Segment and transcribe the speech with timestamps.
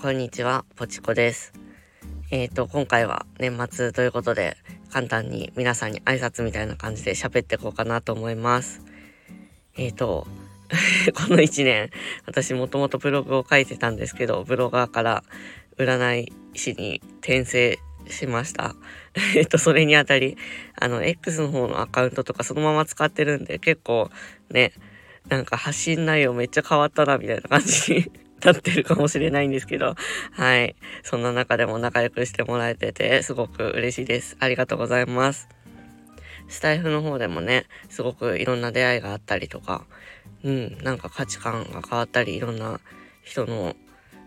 [0.00, 1.52] こんにちは、ポチコです。
[2.30, 4.56] えっ、ー、と、今回は年末ということで、
[4.88, 8.80] 簡単に皆さんに挨拶みたいな感じで喋っていこうかなと思います。
[9.76, 10.26] えっ、ー、と、
[11.14, 11.90] この1年、
[12.24, 15.22] 私もともとブログを書いてたんですけど、ブロガーから
[15.76, 17.78] 占い師に転生
[18.08, 18.74] しました。
[19.36, 20.38] えっと、それにあたり、
[20.76, 24.10] あの、X の方のアカウントとかそのまま使ってるんで、結構
[24.48, 24.72] ね、
[25.28, 29.94] なんか発信内容めっちゃ変わったな、みたいな感じになってるかもしれないんですけど、
[30.32, 30.76] はい。
[31.02, 34.36] そんな中でも仲良くしてもらえてて、すごく嬉しいです。
[34.40, 35.48] ありがとうございます。
[36.48, 39.86] スタイフの方でもね、すごくいろんな出会いがあったりとか、
[40.42, 42.80] うん、なんか価値観が変わったり、いろんな
[43.22, 43.76] 人の、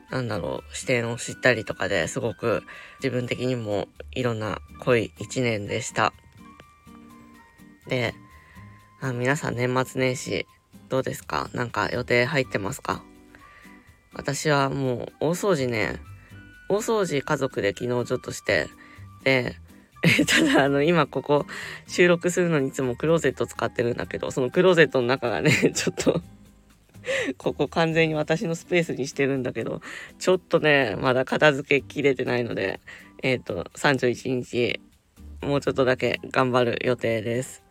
[0.10, 2.64] なんだろう、視点を知ったりとかですごく
[3.00, 6.14] 自分的にもいろんな濃い一年でした。
[7.88, 8.14] で、
[9.02, 10.46] あ皆さん年末年始
[10.88, 11.50] どうですか？
[11.54, 13.04] なんか予定入ってますか？
[14.14, 16.00] 私はもう大掃除ね、
[16.70, 18.68] 大掃除家族で昨日ちょっとして、
[19.24, 19.56] で、
[20.28, 21.46] ただあの今ここ
[21.88, 26.22] 収録するのにいつもクローゼット使ってるんだけど、そのクローゼットの中がね、 ちょっと
[27.38, 29.82] ここ完全に私のスペースにしてるんだけど、
[30.20, 32.80] ちょっとね、まだ片付けきれてないので、
[33.22, 34.82] えっ、ー、と、31日、
[35.42, 37.64] もうちょっとだけ頑張る予定です。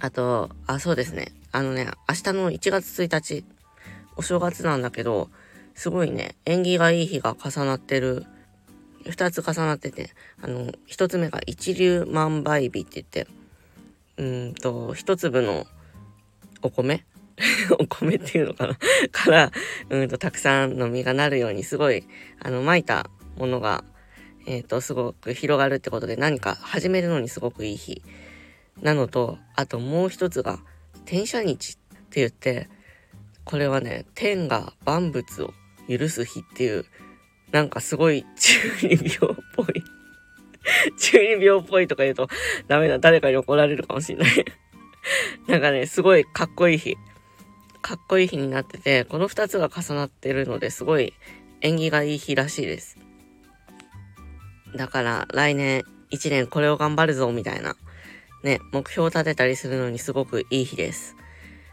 [0.00, 1.32] あと、あ、そうですね。
[1.52, 3.44] あのね、明日の1月1日、
[4.16, 5.30] お正月なんだけど、
[5.74, 8.24] すごいね、縁起がいい日が重なってる。
[9.08, 10.10] 二つ重なってて、
[10.42, 13.28] あの、一つ目が一粒万倍日って言って、
[14.16, 15.66] うんと、一粒の
[16.62, 17.04] お米？
[17.78, 18.78] お米っていうのかな？
[19.12, 19.52] から、
[19.90, 22.04] うんと、たくさんの実がなるように、すごい、
[22.40, 23.84] あの、撒いたものが、
[24.46, 28.02] えっ、ー、と、すごく広がるってことで、何か始めるのにすごくいい日。
[28.80, 30.58] なのと、あともう一つが、
[31.04, 31.76] 転写日っ
[32.10, 32.68] て言って、
[33.46, 35.54] これはね、天が万物を
[35.88, 36.84] 許す日っていう、
[37.52, 39.82] なんかすごい中二病っぽい
[41.00, 42.28] 中二病っぽいとか言うと
[42.66, 42.98] ダメだ。
[42.98, 44.44] 誰かに怒られるかもしんない
[45.48, 46.96] なんかね、すごいかっこいい日。
[47.80, 51.14] かっこいい日になってて、この二つが重なってるのですごい
[51.60, 52.98] 縁起がいい日らしいです。
[54.74, 57.76] だから来年一年これを頑張るぞみたいな
[58.46, 61.16] ね、目標を立てたりするのにすごくいい日です。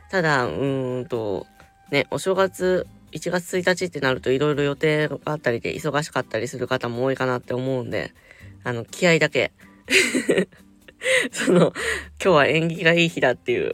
[0.09, 1.45] ただ、うーんと、
[1.93, 8.15] ね、お正月1月1日ってなるといろいろ予定があったりで忙しかったりする方も多いかなって思うんで、
[8.63, 9.51] あの、気合だけ。
[11.31, 11.73] その、今
[12.17, 13.73] 日は縁起がいい日だっていう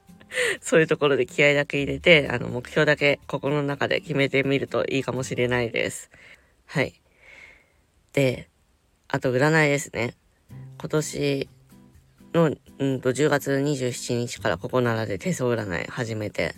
[0.60, 6.10] そういうところで気合だけ入れて、あの、目標だけ心の中で決めてみるといいかもしれないです。
[6.66, 7.00] はい。
[8.12, 8.50] で、
[9.08, 10.12] あと占いですね。
[10.78, 11.48] 今年
[12.34, 16.54] の、うんと、10月27日からここならで手相占い始めて、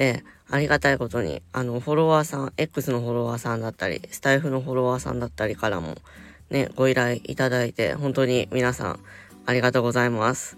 [0.00, 5.94] で、ありがたいことに、あの、フォロワーさん、X のフォロワーさんだったり、スタイフのフォロワーさんだったりからも、
[6.48, 9.00] ね、ご依頼いただいて、本当に皆さん、
[9.44, 10.56] ありがとうございます。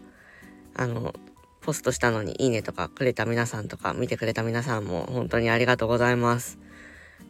[0.76, 1.12] あの、
[1.60, 6.60] ポストしたのにいいねとかくれた皆さんとか、見てくれた皆さんも、本当にありがとうございます。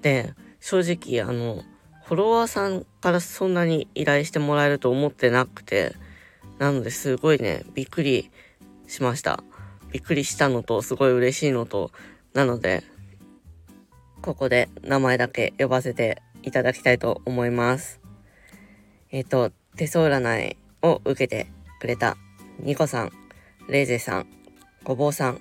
[0.02, 1.62] で、正直、あの、
[2.04, 5.94] フォロワーさんからそんなに依頼してもらえると思ってなくて、
[6.58, 8.30] なのですごいね、びっくり
[8.86, 9.42] しました。
[9.92, 11.92] びっくりしたのと、すごい嬉しいのと、
[12.32, 12.82] なので、
[14.22, 18.00] ここで名前だけ呼ばせていただきたいと思います。
[19.10, 21.46] えっ、ー、と、手相占いを受けて
[21.80, 22.16] くれた
[22.60, 23.12] ニコさん、
[23.68, 24.26] レイゼさん、
[24.82, 25.40] ごぼうさん、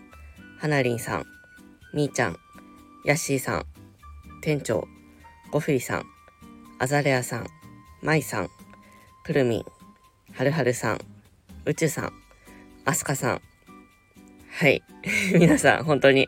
[0.60, 1.26] はなりんさん、
[1.94, 2.38] みーちゃん、
[3.06, 3.66] ヤッシーさん、
[4.42, 4.88] 店長、
[5.52, 6.06] ゴフリさん、
[6.80, 7.48] アザレアさん、
[8.02, 8.50] マイさん、
[9.24, 9.66] くるみん、
[10.34, 11.00] はるはるさん、
[11.66, 12.14] 宇宙さん、
[12.86, 13.42] アスカさん、
[14.54, 14.84] はい。
[15.34, 16.28] 皆さん、本当に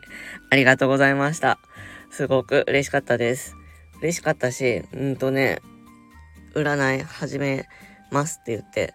[0.50, 1.58] ありがとうございました。
[2.10, 3.54] すごく嬉しかったです。
[4.00, 5.60] 嬉しかったし、うんとね、
[6.54, 7.68] 占い始め
[8.10, 8.94] ますって言って、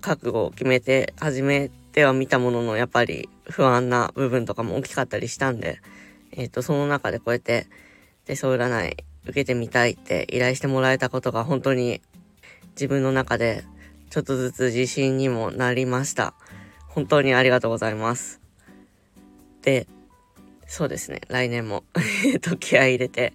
[0.00, 5.80] 覚悟を決めて始めてはみたものの、やっぱり不安な部分とかも大きかったりしたんで、
[6.32, 7.66] えっ、ー、と、その中でこうやって、
[8.24, 12.00] 手相占い受けてみたいって依頼してもらえたことが本当に
[12.70, 13.64] 自分の中で
[14.10, 16.34] ちょっとずつ自信にもなりました。
[16.88, 18.43] 本当にありがとうございます。
[19.64, 19.86] で、
[20.66, 21.84] そうですね、来年も
[22.42, 23.32] と気合い入れて、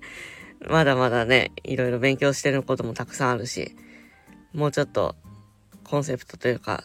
[0.68, 3.76] まだまだね、いろいろ勉強してることもたくさんあるし、
[4.54, 5.16] もうちょっと
[5.84, 6.84] コンセプトというか、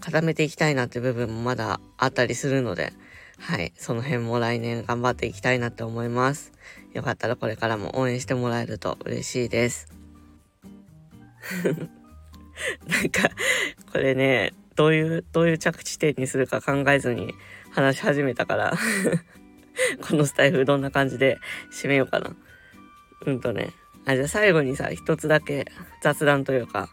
[0.00, 2.92] 固めていきたいなって部分もまだあったりするので、
[3.38, 6.52] はい、その辺も来年頑張っていきたいなって思います。
[6.92, 9.88] よかったらこれからも応援してもらえると嬉しいです。
[12.86, 13.30] なんか、
[13.92, 17.34] これね、どういう、どういう着地点にするか考えずに
[17.72, 18.74] 話し始めたから。
[20.08, 21.38] このスタイフどんな感じで
[21.70, 22.34] 締めようかな。
[23.26, 23.72] うんとね、
[24.06, 25.66] あ、じゃあ最後にさ、一つだけ
[26.02, 26.88] 雑談というか、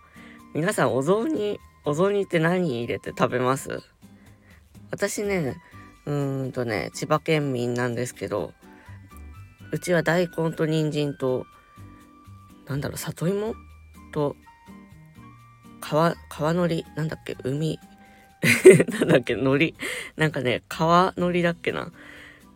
[0.54, 3.82] 皆さんお雑煮、お雑煮って何入れて食べます？
[4.92, 5.56] 私ね、
[6.06, 8.54] うーんとね、千葉県民なんですけど、
[9.72, 11.46] うちは大根と人参と、
[12.68, 13.56] なんだろう、里芋
[14.12, 14.36] と、
[15.94, 17.80] 川、川のり、なんだっけ、海、
[18.90, 19.74] なんだっけ、海苔。
[20.16, 21.92] なんかね、川海苔だっけな。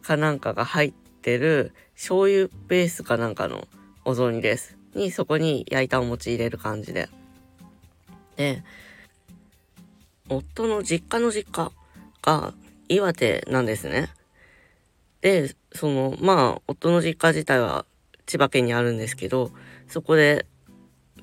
[0.01, 0.91] かなんかが入っ
[1.21, 3.67] てる醤油ベースかなんかの
[4.05, 4.75] お雑煮です。
[4.95, 7.09] に、そこに焼いたお餅入れる感じで。
[8.37, 8.63] で、
[10.29, 11.71] 夫の実家の実家
[12.23, 12.55] が
[12.89, 14.09] 岩手なんですね。
[15.21, 17.85] で、その、まあ、夫の実家自体は
[18.25, 19.51] 千葉県にあるんですけど、
[19.87, 20.47] そこで、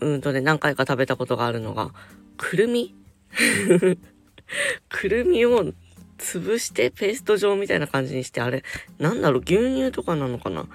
[0.00, 1.92] うんとね、何回か食べたことがあるのが、
[2.36, 2.94] くるみ？
[4.88, 5.72] くるみを
[6.18, 8.62] 潰してペースト状みたいな感じにして、あれ、
[8.98, 10.66] なんだろう、牛乳とかなのかな？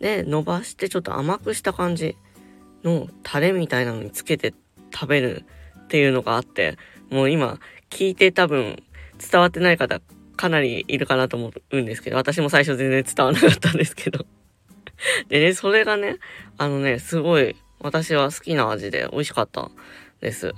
[0.00, 2.16] で、伸ばしてちょっと甘くした感じ
[2.84, 4.54] のタレみたいなのにつけて
[4.92, 5.44] 食べる
[5.78, 6.76] っていうのがあって、
[7.10, 7.58] もう今
[7.90, 8.82] 聞いて多分
[9.18, 10.00] 伝わってない方
[10.36, 14.26] かなりいるかなと思うんですけど、私も最初全然伝わらなかったんですけど。
[15.28, 16.18] でね、それがね、
[16.58, 19.70] あのね、すごい私は好きな味で美味しかった
[20.20, 20.54] です。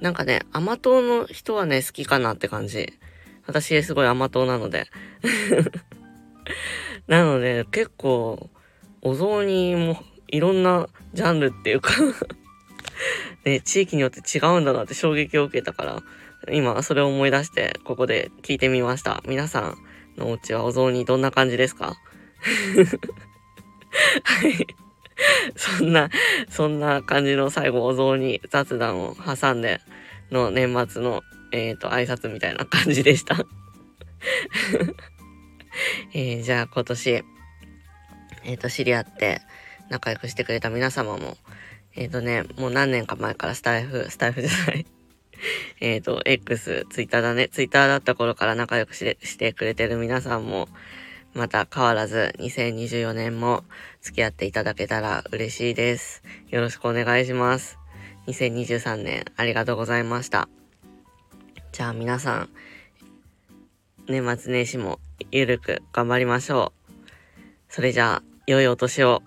[0.00, 2.92] なんかね、甘党の人はね、好きかなって感じ。
[3.46, 4.86] 私すごい甘党なので。
[7.06, 8.50] なので、結構、
[9.02, 11.92] お雑煮もいろんなジャンルっていうか
[13.44, 16.02] ね、地域によって違うんだなって衝撃を受けたから、
[16.52, 19.22] 今それを思い出してここで聞いてみました。
[19.26, 19.76] 皆さん
[20.16, 21.94] のお家はお雑煮どんな感じですか？
[24.24, 24.66] はい。
[25.78, 26.10] そんな、
[26.48, 29.80] そんな感じの最後お雑煮雑談を挟んで
[30.30, 31.22] の年末の、
[31.52, 33.36] えっ、ー、と、挨拶みたいな感じでした
[36.14, 39.40] えー、じゃあ今年、えっ、ー、と、知り合って
[39.88, 41.36] 仲良くしてくれた皆様も、
[41.94, 44.86] えっ、とね、もう何年か前からスタイフ、スタイフじゃない
[45.80, 47.48] えっと、X、ツイッターだね。
[47.48, 50.68] ツイッターだった頃から仲良くしてくれてる皆さんも、
[51.34, 53.64] また変わらず2024年も
[54.00, 56.22] 付き合っていただけたら嬉しいです。
[56.48, 57.78] よろしくお願いします。
[58.26, 60.48] 2023年ありがとうございました。
[61.72, 62.48] じゃあ皆さん、
[64.08, 65.00] 年末年始も
[65.30, 66.92] ゆるく頑張りましょう。
[67.68, 69.22] それじゃあ、良いお年を。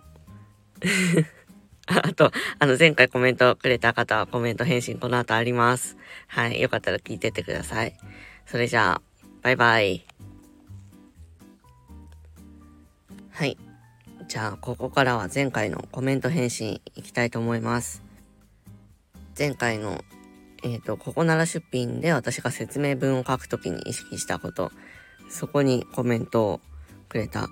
[1.88, 5.98] あと、あの、前回コメントくれた方はコメント返信この後あります。
[6.28, 6.62] はい。
[6.62, 7.98] よかったら聞いてってください。
[8.46, 9.02] それじゃあ、
[9.42, 10.14] バイバイ。
[13.35, 13.57] はい。
[14.29, 18.01] じゃあ、ここからは前回のコメント返信いきたいと思います。
[19.37, 20.05] 前回の、
[20.63, 24.71] えっ、ー、と、ここなら出品で私が説明文を書くときに意識したこと、
[25.27, 26.61] そこにコメントを
[27.09, 27.49] くれた、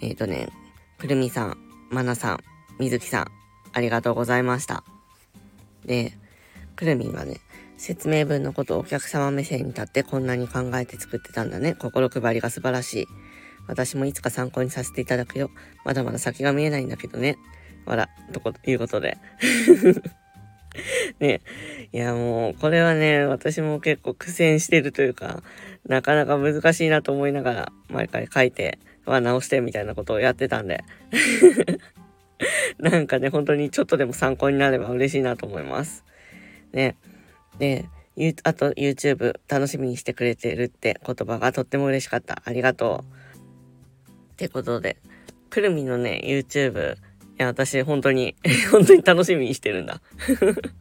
[0.00, 0.48] えっ、ー、とね、
[0.96, 1.58] くるみさん、
[1.90, 2.38] まなさん、
[2.78, 3.26] みずきさん、
[3.74, 4.82] ありがとうございました。
[5.84, 6.14] で、
[6.74, 7.42] くるみんがね、
[7.76, 11.74] 説明文のことをお客様目線に立ってこんなに考えて作ってたんだね。
[11.74, 13.06] 心配りが素晴らしい。
[13.68, 15.50] 私もいつか参考にさせていただくよ。
[15.84, 17.38] まだまだ先が見えないんだけどね。
[17.86, 19.18] わら、とこ、いうことで。
[21.20, 21.40] ね。
[21.92, 25.42] いや、もう、これはね、私も結構苦戦してるというか、
[25.86, 30.84] なかなか難しいなと思いながら、毎回書いて、は直してみたいなことをやってたんで。
[32.78, 36.04] なんかね、本当にちょっとでも参考になれば嬉しいなと思います。
[36.72, 36.96] ね。
[37.58, 37.86] で、
[38.44, 42.42] あと YouTube 楽しみにしてくれてるって言葉がとっても嬉しかった。
[42.44, 43.17] ありがとう。
[44.38, 44.98] ってことで、
[45.50, 46.98] くるみのね、YouTube、い
[47.38, 48.36] や、私本当に
[48.70, 50.00] 本当に楽しみにしてるんだ。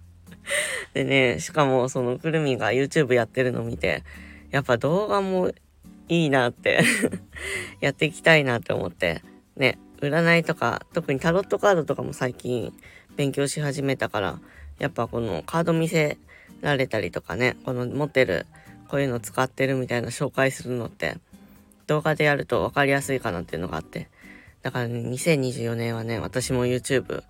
[0.94, 4.04] でね、しかもそのくるみが YouTube やってるの見て、
[4.52, 5.52] やっぱ動画も
[6.08, 6.84] いいなって
[7.82, 9.24] やっていきたいなって思って、
[9.56, 12.72] ね、占いとか、特にタロットカードとかも最近
[13.16, 14.40] 勉強し始めたから、
[14.78, 16.20] やっぱこのカード見せ
[16.62, 18.46] られたりとかね、この持ってる、
[18.88, 21.18] こういうの使ってるみたいな紹介するのって、
[21.88, 24.10] 動画でやると分かりやすいかなっていうのがあって。
[24.62, 27.24] だからね、2024年はね、私も YouTube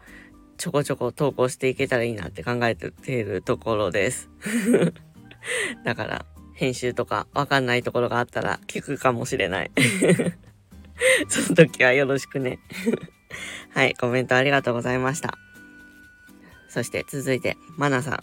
[0.58, 4.30] ちょこちょこ投稿していけたらいいなって考えているところです。
[5.86, 9.72] だから、編集とかわかんないところがあったら聞くかもしれない。
[11.30, 12.60] その時はよろしくね。
[13.70, 15.38] はい、コメントありがとうございました。
[16.70, 18.20] そして続いて、マナさん。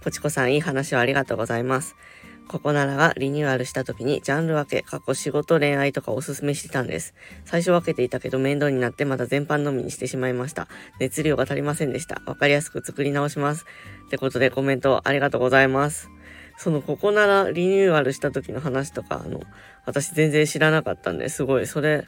[0.00, 1.94] ポチコさん、いい話をありがとうございます。
[2.48, 7.14] ここならがリニューアルした時にジャンル分け、過去仕事、恋愛とかおすすめしてたんです。
[7.44, 10.66] 最初分けていたけど面倒になってまた全般のみにしてしまいました。
[10.98, 12.22] 熱量が足りませんでした。
[12.24, 13.66] わかりやすく作り直します。
[14.06, 16.08] ってことでコメントありがとうございます。
[16.56, 19.42] そのここならリニューアルした時の話とか、あの、
[19.84, 22.06] 私全然知らなかったんで、すごい、それ、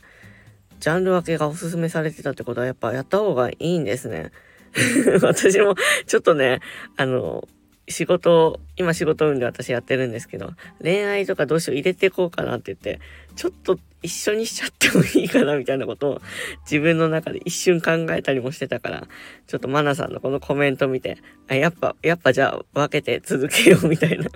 [0.80, 4.32] ジャンル分けがおすすめされてたってことはやっぱやった方がいいんですね。
[5.22, 5.74] 私も
[6.06, 6.60] ちょっとね、
[6.96, 7.46] あの、
[7.90, 13.00] 仕事、今仕事運で私やってるんですけど、恋愛とかどうしよう入れていこうかなって言って、
[13.36, 16.22] ちょっと一緒にしちゃってもいいかなみたいなことを
[16.62, 19.06] 自分の中で一瞬考えたりもしてたから、
[19.46, 21.18] ちょっとマナさんのこのコメント見て、
[21.48, 24.26] あ、やっぱ、やっぱじゃあ分けて続けようみたいな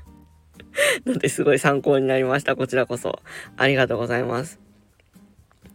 [1.07, 2.57] のですごい参考になりました。
[2.57, 3.21] こちらこそ。
[3.57, 4.59] ありがとうございます。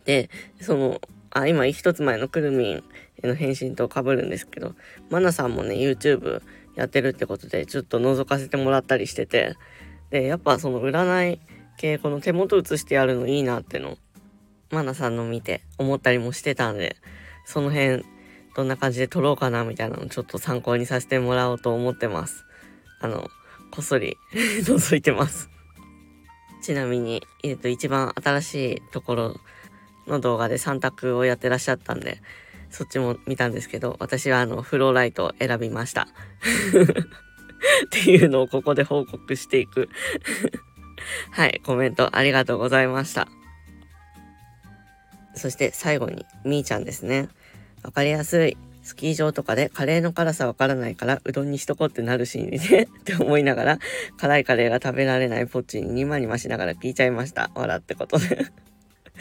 [0.06, 0.30] で、
[0.62, 2.84] その、あ、今一つ前のくるみん
[3.24, 4.76] への返信と被るんですけど、
[5.10, 6.42] マナさんもね、YouTube
[6.80, 9.58] やってるってことで、ちょっと覗かせてもらったりしてて、
[10.12, 11.40] で、やっぱその占い
[11.78, 13.98] 系、この手元写してやるのいいなっての、
[14.72, 16.96] マナさんの見て思ったりもしてたんで、
[17.46, 18.06] その辺、
[18.56, 22.46] どんな感じで撮ろうかなみたいなのちょっと参考にさせてもらおうと思ってます。
[23.02, 23.30] あの、
[23.72, 24.16] こっそり
[24.64, 25.50] 覗いてます。
[26.62, 29.40] ちなみに、えっ、と、一番新しいところ
[30.08, 32.22] の動画で3択をやってらっしゃったんで、
[32.70, 36.08] そっちも見たんですけど、私はあの、フローライトを選びました。
[37.86, 39.90] っていうのをここで報告していく
[41.32, 43.28] はい、コメントありがとうございました。
[45.36, 47.30] そして最後に、みーちゃんですね。
[47.84, 48.58] わかりやすい。
[48.82, 53.80] スキー場とかでカレーの辛さわからないからうどんにしとこってなるシーンでね って思いながら
[54.18, 57.52] 辛いカレーが食べられないポッチにニマニマしながら聞いちゃいました。
[57.54, 58.48] 笑ってことで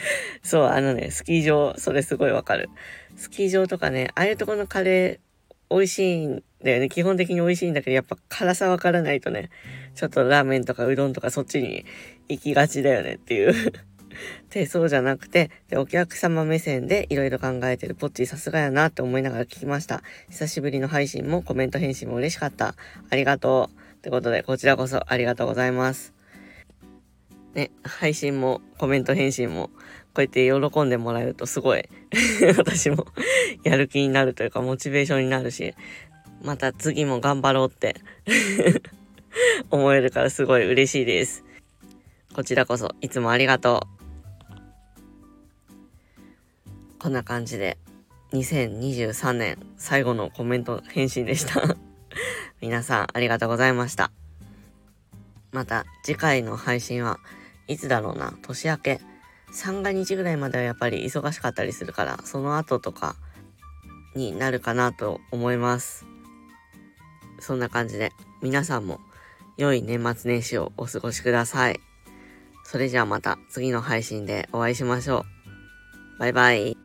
[0.43, 2.69] そう、あのね、スキー場、それすごいわかる。
[3.15, 6.89] スキー場とかね、ああいうとこのカレー、美味しいんだよね。
[6.89, 9.49] 基本的に美味しいんだけど、やっぱ辛さわからないとね、
[9.95, 11.85] ちょっとラーメンとかうどんとかそっちに
[12.27, 13.53] 行きがちだよねっていう
[14.49, 20.03] で、 そうじゃなくて、で、お客様目線でいろいろ考えてるポッチさすがやなって思いながら聞きました。
[20.29, 22.75] 久しぶりの配信もコメント返信も嬉しかった。
[23.09, 23.79] ありがとう。
[23.97, 26.13] ってことで、こちらこそありがとうございます。
[27.53, 29.69] ね、配信もコメント返信も
[30.13, 31.87] こうやって喜んでもらえるとすごい
[32.57, 33.05] 私も
[33.63, 35.75] やる気になるというかモチベーションになるし、
[36.43, 37.95] また次も頑張ろうって
[39.69, 41.43] 思えるからすごい嬉しいです。
[42.33, 43.99] こちらこそいつもありがとう。
[46.99, 47.77] こんな感じで
[48.33, 51.77] 2023年最後のコメント返信でした
[52.61, 54.11] 皆さんありがとうございました。
[55.51, 57.19] また次回の配信は
[57.67, 59.01] いつだろうな、年明け。
[59.51, 63.15] 三が日ぐらいまではやっぱり忙しかったりするから、その後とか
[64.15, 66.05] になるかなと思います。
[67.39, 68.99] そんな感じで皆さんも
[69.57, 71.79] 良い年末年始をお過ごしください。
[72.63, 75.25] それじゃあまた次の配信でお会いしましょ
[76.17, 76.19] う。
[76.19, 76.77] バイバイ。